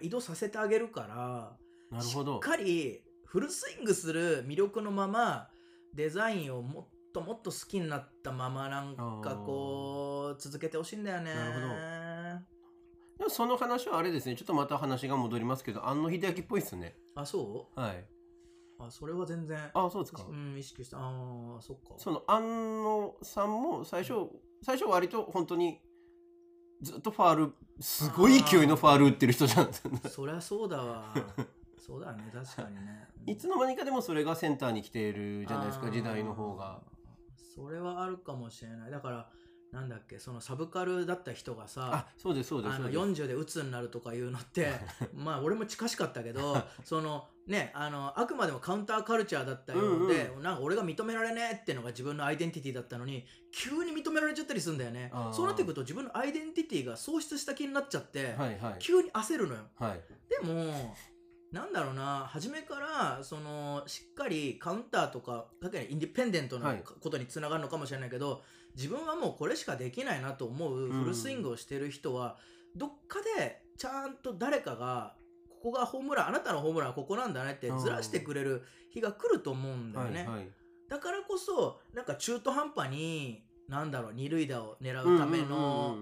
[0.00, 1.56] 移動させてあげるから
[1.90, 5.48] なるほどしっかりフルスイングする魅力のまま
[5.92, 11.32] デザインをもっともっと好きになったままなんかこう続けてほしいんだよね
[13.28, 18.04] その話はあれですねちょっとまた話が戻りますけど庵野秀明っぽいですねあそうはい
[18.78, 20.24] あそれは全然あそうですか。
[20.28, 20.98] うん意識した。
[20.98, 21.94] ああそっか。
[21.96, 24.28] その庵野さんも最初
[24.62, 25.80] 最初割と本当に
[26.82, 29.70] ずっとファールすごい勢いのファール打ってる人じゃん。
[30.08, 31.14] そりゃそうだわ。
[31.78, 32.30] そうだね。
[32.32, 33.08] 確かにね。
[33.26, 36.80] いつの間にかでもそれがセンターに来ているじゃないですか時代の方が。
[37.54, 38.90] それはあるかもしれない。
[38.90, 39.30] だから
[39.72, 43.22] なんだっけそのサブカルだった人がさあそうですそうですあのそうです。
[43.22, 44.72] 40で鬱になるとかいうのって
[45.12, 55.10] まあ俺も近しかったけどそのねあのあくまでもカウンターカルチャーだったようで、なんか俺が認められねえっていうのが自分のアイデンティティだったのに急に認められちゃったりするんだよね。
[55.32, 58.76] そうなってくると自分のアイデンティティが喪失した気になっちゃって、はいはい。
[58.78, 59.60] 急に焦るのよ。
[59.76, 60.00] はい。
[60.28, 60.94] でも
[61.50, 66.82] なんだろうな初めからそのしっかりカウンターとかだけインディペンデントなはい。
[66.84, 68.42] ことにつながるのかもしれないけど、
[68.76, 72.36] 自分はもうこれしかできないなと思うフルスイングをしてる人は、
[72.76, 75.14] どっかでちゃんと誰かが
[75.62, 80.48] ここがホームランあなたのホームランはここなんだねってずらしてくれる日が来ると思うんだよね、はいはい。
[80.88, 85.96] だからこそなんか中途半端になんだろう二塁打を狙うための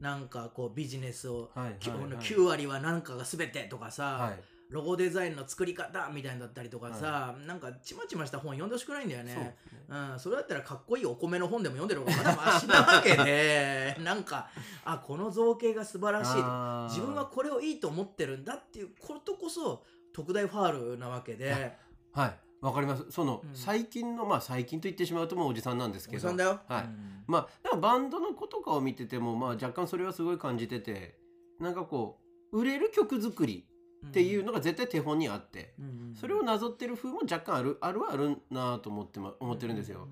[0.00, 4.40] なんかこうビジネスをはいははい9割は何かが全てとかさ、はい
[4.72, 9.34] ロゴデザインの作り方みたいなだったりとかさ、なんかちまちました本読んでほしくないんだよね。
[9.34, 9.56] ね。
[9.88, 14.48] うん、それだったらかっこいいお米の本でも読んでる方がまだマシなわけで なんか
[14.84, 21.76] あこの造形が素晴らしい自分はこれをいいと思ってるんだっていうことこそ特大ファールなわけで。
[22.12, 22.38] はい。
[22.62, 23.04] わかります。
[23.10, 23.54] その、うん。
[23.54, 26.16] 最近のまあ最近と言ってしまうともうおじさんなんですけど。
[26.16, 26.84] おじさんだよ、はい。
[26.84, 27.24] うん。
[27.26, 31.18] まあバンドの子とかを見ててもまあ若干それはすごい感じてて
[31.60, 32.20] なんかこ
[32.52, 33.66] う売れる曲作り
[34.06, 35.74] っていうのが絶対手本にあって、
[36.18, 40.08] それをなぞってる風も若干あるあるはあるなと思って,、ま、思ってるんですよ、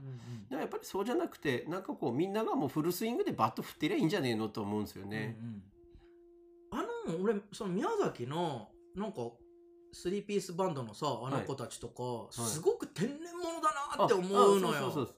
[0.48, 5.62] でもやっぱりそうじゃなくてなんかこうみんながもうフルスイングでバット振ってりゃいいんじゃねえのと思うんですよね、うんうん
[6.72, 6.76] あ
[7.10, 9.22] の俺その宮崎のなんか
[9.92, 12.48] スリーピースバンドのさあの子たちとか、い。
[12.48, 15.08] すごく天然物だなって思あうのよ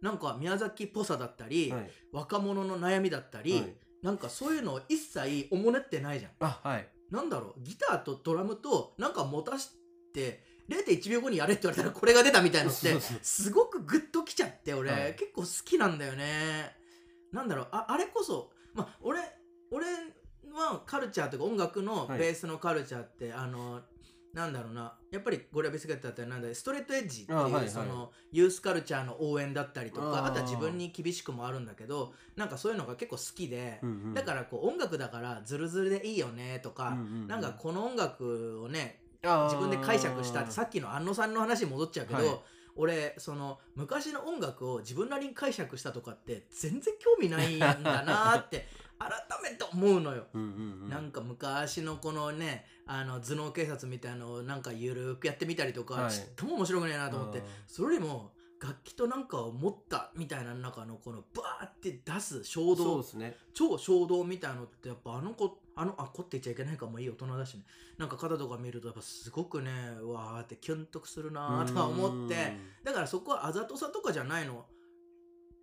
[0.00, 1.90] なんか宮崎っぽさだったり、はい。
[2.12, 3.76] 若者の悩みだったり、はい。
[4.02, 6.32] なんかそういうのを一切おもねってないじゃん。
[6.40, 9.70] あはいなんだろうギターとドラムとなんか持たし
[10.12, 15.14] て0.1秒後にやれって言われたらこれが出たみたいのってすごくグッときちゃって俺、はい。
[15.14, 16.74] 結構好きなんだよね。
[17.32, 19.20] なんだろうああれこそまあ俺
[19.70, 19.86] 俺
[20.52, 22.18] はカルチャーとか音楽のはい。
[22.18, 23.80] ベースのカルチャーって、あの
[24.34, 24.92] なんだろうな。
[25.12, 27.68] やっぱりゴリラビスケットだったらなんだストレートエッジっていう、あはいはい。
[27.68, 34.14] そのユースカルチャーの応援だったりとかあとは自分に厳しくもあるんだけどなんかそういうのが結構好きで、うんうん。
[34.14, 37.26] だからこう音楽だからズルズルでいいよねとか、うんうんうん。
[37.28, 42.38] なんかこの音楽をね自分で解釈したってさっきの安野さんの話に戻っちゃうけど、はい。
[42.76, 48.66] 俺その昔の音楽を自分なりに解釈したとかって全然興味ないんだなって
[48.98, 49.10] 改
[49.42, 50.26] めて思うのよ。
[50.34, 50.48] うんうん
[50.84, 50.88] うん。
[50.88, 56.12] なんか昔のこのねあの頭脳警察みたいのをなんかゆるくやってみたりとか、はい。
[56.12, 63.36] ちっとも面白くねえなと思ってそれよりも楽器となんかを持ったみたいな中のこのバーって出す衝動ね。
[63.52, 67.64] 超衝動みたいのってやっぱあの子あのあ子って言っちゃいけないかもいい大人だしね。
[67.98, 72.56] なんか肩とか見るとやっぱすごくねうわーってキュンとくするなーとか思って。
[72.84, 74.64] だからそこはあざとさとかじゃないの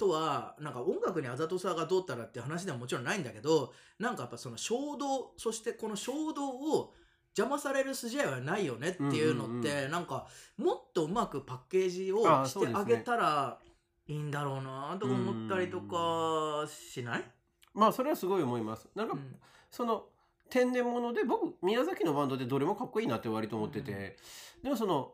[0.02, 6.94] とはなんか音楽にあざとさがどうたらって話でももちろんないんだけどなんかやっぱその衝動そしてこの衝動を
[7.38, 13.60] 邪魔される筋合いはないよねっていうのって、うんうんなんかもっとうまくパッケージをしてあげたら
[14.08, 17.24] いいんだろうなと思ったりとかしない、
[17.76, 19.36] まあそれはすごい思いますなんか、うん
[19.70, 20.04] その
[20.50, 24.18] 天然物で僕宮崎のバンドでどれもかっこいいなって割と思ってて、
[24.62, 25.14] でもその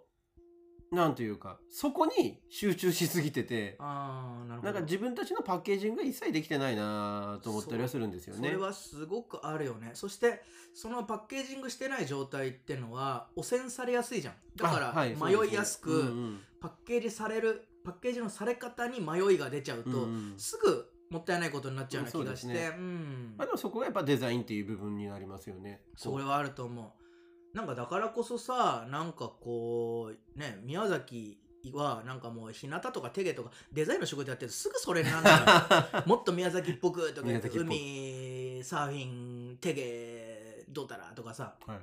[0.91, 4.73] なんというかそこに集中しすぎててああなるほど。
[4.73, 8.47] なんか自分たちのパッケージングが一切できてないなと思ったりはするんですよね。
[8.47, 9.91] それはすごくあるよね。
[9.93, 14.35] そしてそのパッケージングしてない状態ってのは汚染されやすいじゃん。
[14.55, 15.47] だからあはいそうですね。
[15.47, 16.39] 迷いやすく、うんうん。
[16.61, 20.33] パッケージされるパッケージのされ方に迷いが出ちゃうと、うんうん。
[20.37, 22.75] すぐもったいないことになっちゃうような気がしてそうですね。
[22.77, 23.35] うん。
[23.37, 25.81] まあ、でもそこがやっぱデザインっていう部分になりますよね。
[25.95, 27.06] それはあると思う
[27.53, 31.39] なんかだからこそさなんかこうね宮崎
[31.73, 41.55] はなんかもう日向とかテゲとかデザインの仕事やってるとすぐそれになるんだよ もっと宮崎っぽくとか海サーフィンテゲどうたらとかさ。
[41.65, 41.79] はい。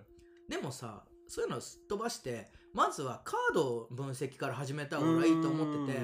[0.50, 6.00] でもさそういうのをすっ飛ばしてまずはカード分析から始めた方がいいと思ってて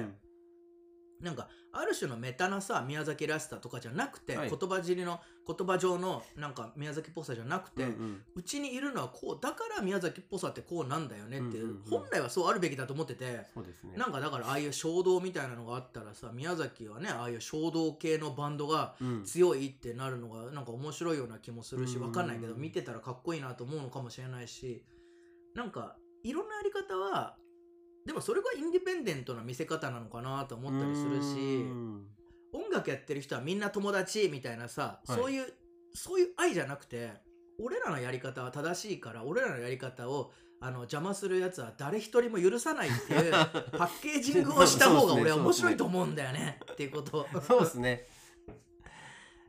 [1.21, 13.45] なんかある種のメタなさ宮崎らしさとかじゃなくて、はい言葉尻の言葉上のなんか宮崎っぽさじゃなくて、うんうんにいるのはこうだから宮崎っぽさってこうなんだよねっていう,、本来はそうあるべきだと思ってて。
[13.53, 13.95] そうですね。
[13.95, 24.83] なんかだからああいう衝動みたいなのがあったらさ宮崎はねああいう衝動系のバンドがうん強いってなるのがなんか面白いような気もするしうんわかんないけど見てたらかっこいいなと思うのかもしれないし
[25.55, 27.35] なんかいろんなやり方は
[28.05, 32.07] でもそれがインディペンデントな見せ方なのかなと思ったりするしうん。
[32.53, 35.17] 音楽やってる人はみんな友達みたいなさ、はい。
[35.17, 35.53] そういう
[35.93, 37.11] そういう愛じゃなくて
[37.59, 43.31] 俺らのやり方は正しいから俺らのやり方をあの邪魔するやつは誰一人も許さないっていう
[43.77, 46.59] パッケージングをした方が俺は面白いと思うんだよね。
[46.71, 47.27] っていうこと。
[47.47, 48.07] そうですね。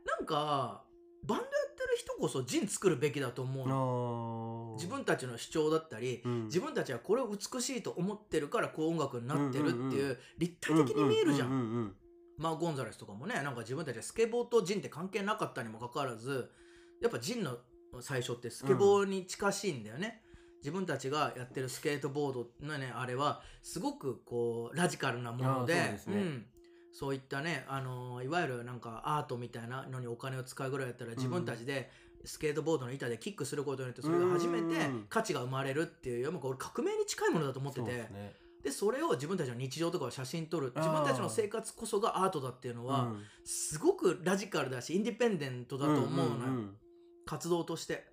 [0.05, 0.85] なんか
[1.25, 1.45] バンド
[1.97, 4.75] 人こそジン作るべきだと思うの。
[4.77, 6.45] 自分たちの主張だったりうん。
[6.47, 11.49] 自分たちはこれを美しいと思ってるからこう音楽になってるってうんうんいう立体的に見えるじゃん。
[11.49, 11.97] うううん
[12.39, 16.51] マー・ゴンザレスとかもねなんか自分たちはスケボーとジンって関係なかったにもかかわらず
[17.01, 17.59] やっぱジンの
[18.01, 20.23] 最初ってスケボーに近しいんだよね、
[20.61, 26.47] 自分たちがやってるスケートボードのねあれはすごくこうラジカルなものであーそうん
[26.93, 31.91] そういったね、あのーいわゆるなんかアートみたいなのにお金を使うぐらいだったら自分たちで
[32.25, 38.09] スケートボードの板でキックすることによってそれが初めてうん価値が生まれるっていうよりも俺革命に近いものだと思ってて
[38.63, 43.23] でそれを自分たちの日常とかを写真撮る自分たちの生活こそがアートだっていうのは、うん。
[43.45, 46.71] すごくラジカルだしインディペンデントだと思うのよ、
[47.27, 48.07] 活動として。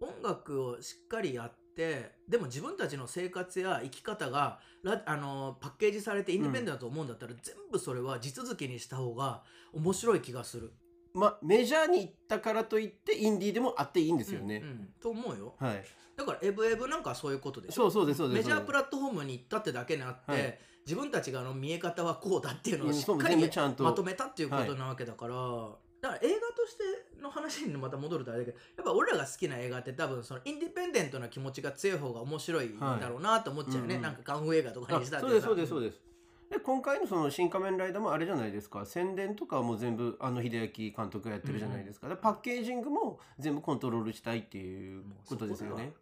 [0.00, 10.72] 音楽をしっかりやってでも自分たちの生活や生き方がラあのパッケージされてインディペンデントだと思うんだったら、全部それは地続きにした方が面白い気がする。
[11.14, 14.56] まあメジャーに行ったからといってインディーでもあっていいんですよね。
[14.56, 14.88] うん、うん。
[15.00, 15.54] と思うよ。
[15.58, 15.84] はい。
[16.16, 17.82] だからエブエブなんかはそういうことでしょ。
[17.82, 20.58] そうそうですそうですメジャープラットフォームに行ったってだけであって、はい。
[20.84, 25.34] 自分たちがあの見え方はこうだっていうのをしっかりまとめたっていうことなわけだから、
[26.00, 33.96] だから映画としての話にまた戻るとあれだけどやっぱ俺らが好きな映画って多分そのインディペンデントな気持ちが強い方が面白いんだろうなと思っちゃうよね、はいうん。
[33.96, 35.68] うんなんかカンフー映画とかあにしたってそうですそうです。
[35.70, 36.08] そうでです。
[36.50, 38.86] で今回のその「新仮面ライダー」もあれじゃないですか。
[38.86, 45.92] 宣伝とかはもう全部あの秀明監督がやってるじゃないですか,、パッケージングも全部コントロールしたいっていうことですよね。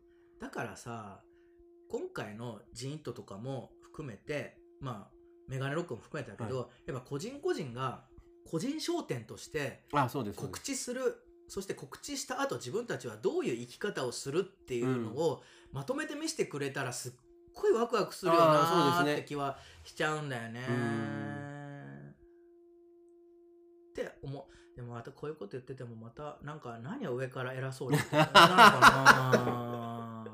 [0.41, 1.23] だからさ
[1.89, 5.17] 今回のジーントとかも含めてまあ
[5.49, 8.05] メガネロックも含めてだけど、やっぱ個人個人が
[8.51, 9.85] 個人商店として
[10.37, 10.65] 告す。
[10.65, 11.23] 知する。
[11.49, 17.13] そして告知した後自分たちはどういう生き方をするっていうのをまとめて見せてくれたらすっ
[17.55, 22.15] ごいワクワクするよなって気はしちゃうんだよねうん。
[23.91, 24.45] って思う。
[24.77, 30.27] でもまたこういうこと言っててもまたなんか何を上から偉そうに言ってるのかな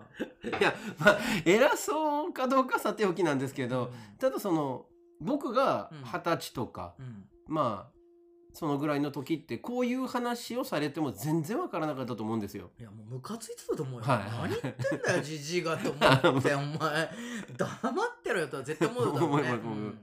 [0.58, 4.16] いやまあ偉そうかどうかさておきなんですけど、うん。
[4.18, 4.86] ただその
[5.20, 5.98] 僕がうん。
[6.04, 7.28] 二十歳とか、うん。
[7.46, 8.01] まあ
[8.52, 12.70] そのぐらいの時ってこういう話をされても全然わからなかったと思うんですよ。
[12.78, 14.50] いやもうムカついてたと思うよ、はい。
[14.50, 15.90] 何言ってんだよ じじいがと
[16.30, 17.10] 思ってお前。
[17.56, 19.26] 黙ってろよとは絶対思うだろうね。
[19.26, 19.98] 思います思います。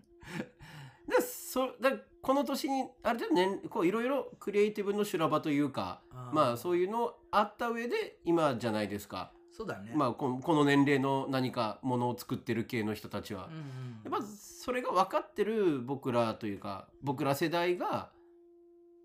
[1.10, 9.92] でそだこの年にある程度ねこういろいろクリエイティブの修羅場というかまあそういうのあった上で今じゃないですか、そうだね。
[9.94, 13.48] まあ、このこの年齢の何かものを作ってる系の人たちは。
[13.48, 14.12] うんうん。
[14.12, 18.10] やっぱそれが分かってる僕らというか僕ら世代が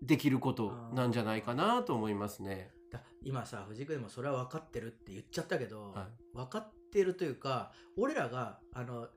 [0.05, 2.71] できることなんじゃないかなと思いますね。
[2.91, 6.37] だ今さ藤井君でもそれは分かってるって言っちゃったけど、はい。
[6.37, 9.07] 分かってるというか俺らがあの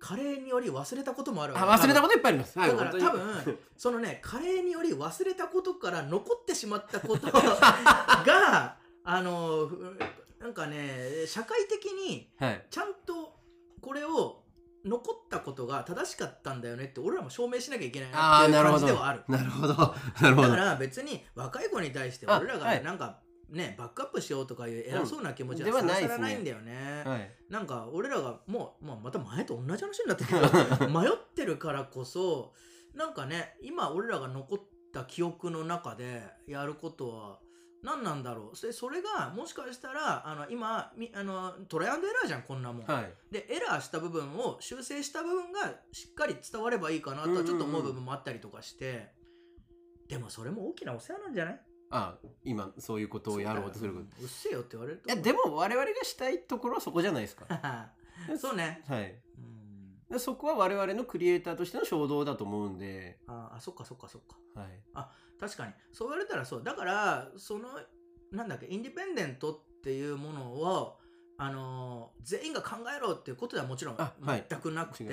[0.00, 1.66] 加齢により忘れたこともあるわけ。
[1.66, 2.58] あ忘れたことといっぱいあります。
[2.58, 9.98] はいだから多分 そのね加齢により忘れたことから 残ってしまったこと があのふ
[10.40, 12.66] なんかね社会的にはい。
[12.70, 13.38] ちゃんと
[13.80, 14.44] これを
[14.84, 19.22] 残ったことが正しかったんだよねって俺らも証明しなきゃいけないなっていう感じではある。
[19.28, 19.74] なるほど。
[19.74, 22.78] なるほどだから別に若い子に対してあ俺らはい。
[22.78, 27.02] がなんかねバックアップしようとかいう偉そうな気持ちはさらさらないんだよね。
[27.04, 30.30] はいなんか俺らがもう、まあ、また前と同じ話になってる
[30.78, 32.52] けど迷ってるからこそ
[32.94, 34.60] なんかね今俺らが残っ
[34.92, 37.38] た記憶の中でやることは
[37.82, 38.56] 何なんだろう。
[38.56, 42.86] それそれがもしかしたらあの今みあのトライアンドエラーじゃんこんなもん。
[42.86, 43.14] はい。
[43.30, 49.12] でエラーした部分を修正した部分がしっかり伝わればいいかなとはちょっと思う部分もあったりとかして、
[50.08, 51.60] でもそれも大きなお世話なんじゃない？
[51.90, 53.94] あ今そういうことをやろうとする。
[53.94, 57.46] ことうっせえよって言われるといやでも我々がしたいところはそこじゃないですか。
[58.38, 58.82] そうね。
[58.88, 59.22] はい。
[59.38, 60.02] うん。
[60.10, 63.18] でそこは我々のクリエイターとしての衝動だと思うんで。
[63.28, 64.36] ああそっかそっかそっか。
[64.60, 64.82] はい
[65.40, 65.72] 確かに。
[65.92, 66.62] そう言われたらそう。
[66.62, 67.68] だからその
[68.32, 70.98] なんだっけインディペンデントっていうものを
[71.38, 75.08] あのー全員が考えろっていうことではもちろん全くなくて、違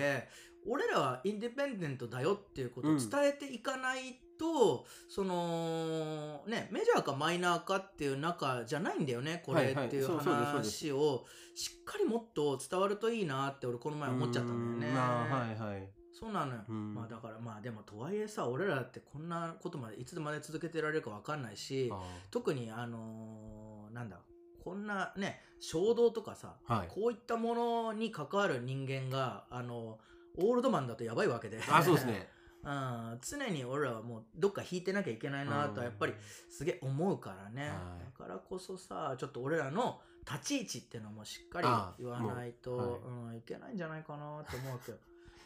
[0.68, 2.98] 俺らはインディペンデントだよっていうことをうん。
[2.98, 9.76] 伝えていかないと、そのねメジャーかマイナーかっていう中じゃないんだよねこれはい。
[9.76, 14.98] はいっていう話をしっかりもっと伝わるといいなって俺この前思っちゃったんだよね。
[15.00, 16.94] はいはいそうなのよ、うん。
[16.94, 22.02] まあだからまあでもとはいえさ俺らってこんなことまでいつまで続けてられるか分かんないしあ
[22.32, 24.20] 特にあのーなんだ
[24.64, 26.88] こんなね衝動とかさ、はい。
[26.88, 30.00] こういったものに関わる人間があの
[30.38, 31.60] オールドマンだとやばいわけで。
[31.70, 32.30] あそうですね。
[32.66, 36.16] うん、常に俺らはもうどっか引いてなきゃいけないなとはやっぱり
[36.50, 38.06] すげえ思うからね、はい。
[38.06, 44.98] だからこそさちょっと俺らの立ち位置っていうのもしっかりあ言わないともうん、いけないんじゃないかなと思うけど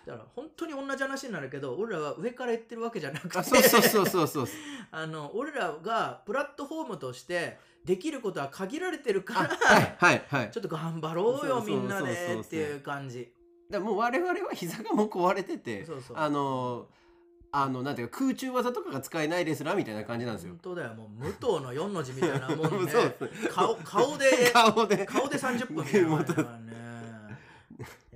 [0.09, 3.37] だから本当に同じ話になるけど俺らは上から言ってるわけじゃなくて。
[3.37, 4.47] あそうそうそうそうそう。
[4.91, 10.51] あの俺らがプラットフォームとしてできることは限られてるかあら、はいはいはい。
[10.51, 13.31] ちょっと頑張ろうよみんなでっていう感じ。
[13.69, 16.17] だからもう我々は膝がもう壊れててそうそう。
[16.17, 16.87] あの
[17.51, 20.51] あのなんていうか空中技とかが使えないレスラーみたいな感じなんですよ。
[20.51, 20.75] 本。
[20.75, 20.93] 当だよ。
[20.95, 22.91] もう武藤の4の字みたいなもんで、
[23.49, 25.05] 顔顔で 顔で。
[25.05, 26.58] 顔で30分みたいな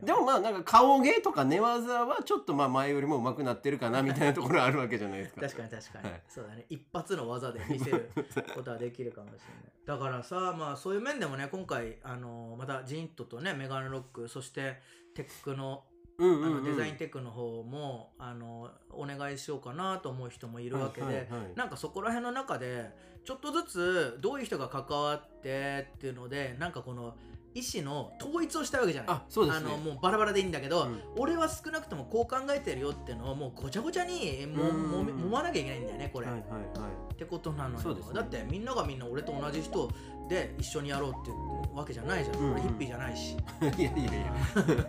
[0.02, 5.42] でもまあなんか顔芸とか寝技はちょっとまあ前よりも上手くなってるかなみたいなところあるわけじゃないですか。
[5.42, 6.22] 確かに確かに、はい。
[6.28, 6.66] そうだね。
[6.70, 8.12] 一発の技で見せる
[8.54, 9.74] ことはできるかもしれない。
[9.86, 14.82] だからさまあそういう面でもね今回あのまたジントとねメガネロックそして
[15.16, 15.84] テックの
[16.20, 21.56] あのうん、デザインテックの方もあのお願いしようかなと思う人もいるわけで、はいはいはい。
[21.56, 22.92] なんかそこら辺の中で
[23.26, 27.16] ちょっとずつどういう人が関わってっていうのでなんかこの
[27.56, 29.16] 意思の統一をしたわけじゃない。
[29.16, 29.70] あそうですね。
[29.70, 31.00] のもうバラバラでいいんだけど、うん。
[31.18, 34.84] 俺は少なくともこう考えてるよってのをもうごちゃごちゃにもうん。
[34.92, 37.14] も揉まなきゃいけないんだよねこれ、はいはいはい。
[37.14, 38.02] ってことなのよ、ね。
[38.14, 39.90] だってみんながみんな俺と同じ人
[40.30, 43.36] で一緒にやろうっていうわけじゃないじゃん、うんヒッピーじゃないし。
[43.62, 44.34] いやいやいや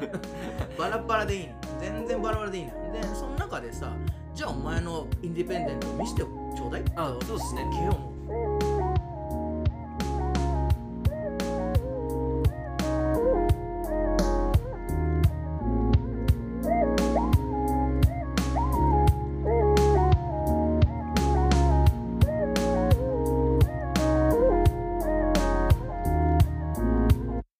[0.78, 1.54] バラバラでいいの。
[1.80, 3.92] 全然バラバラでいいのでその中でさ
[4.34, 7.68] じゃあお前のインディペンデントを見せてちょうだいあそうですね。
[7.72, 8.73] すっげえ思う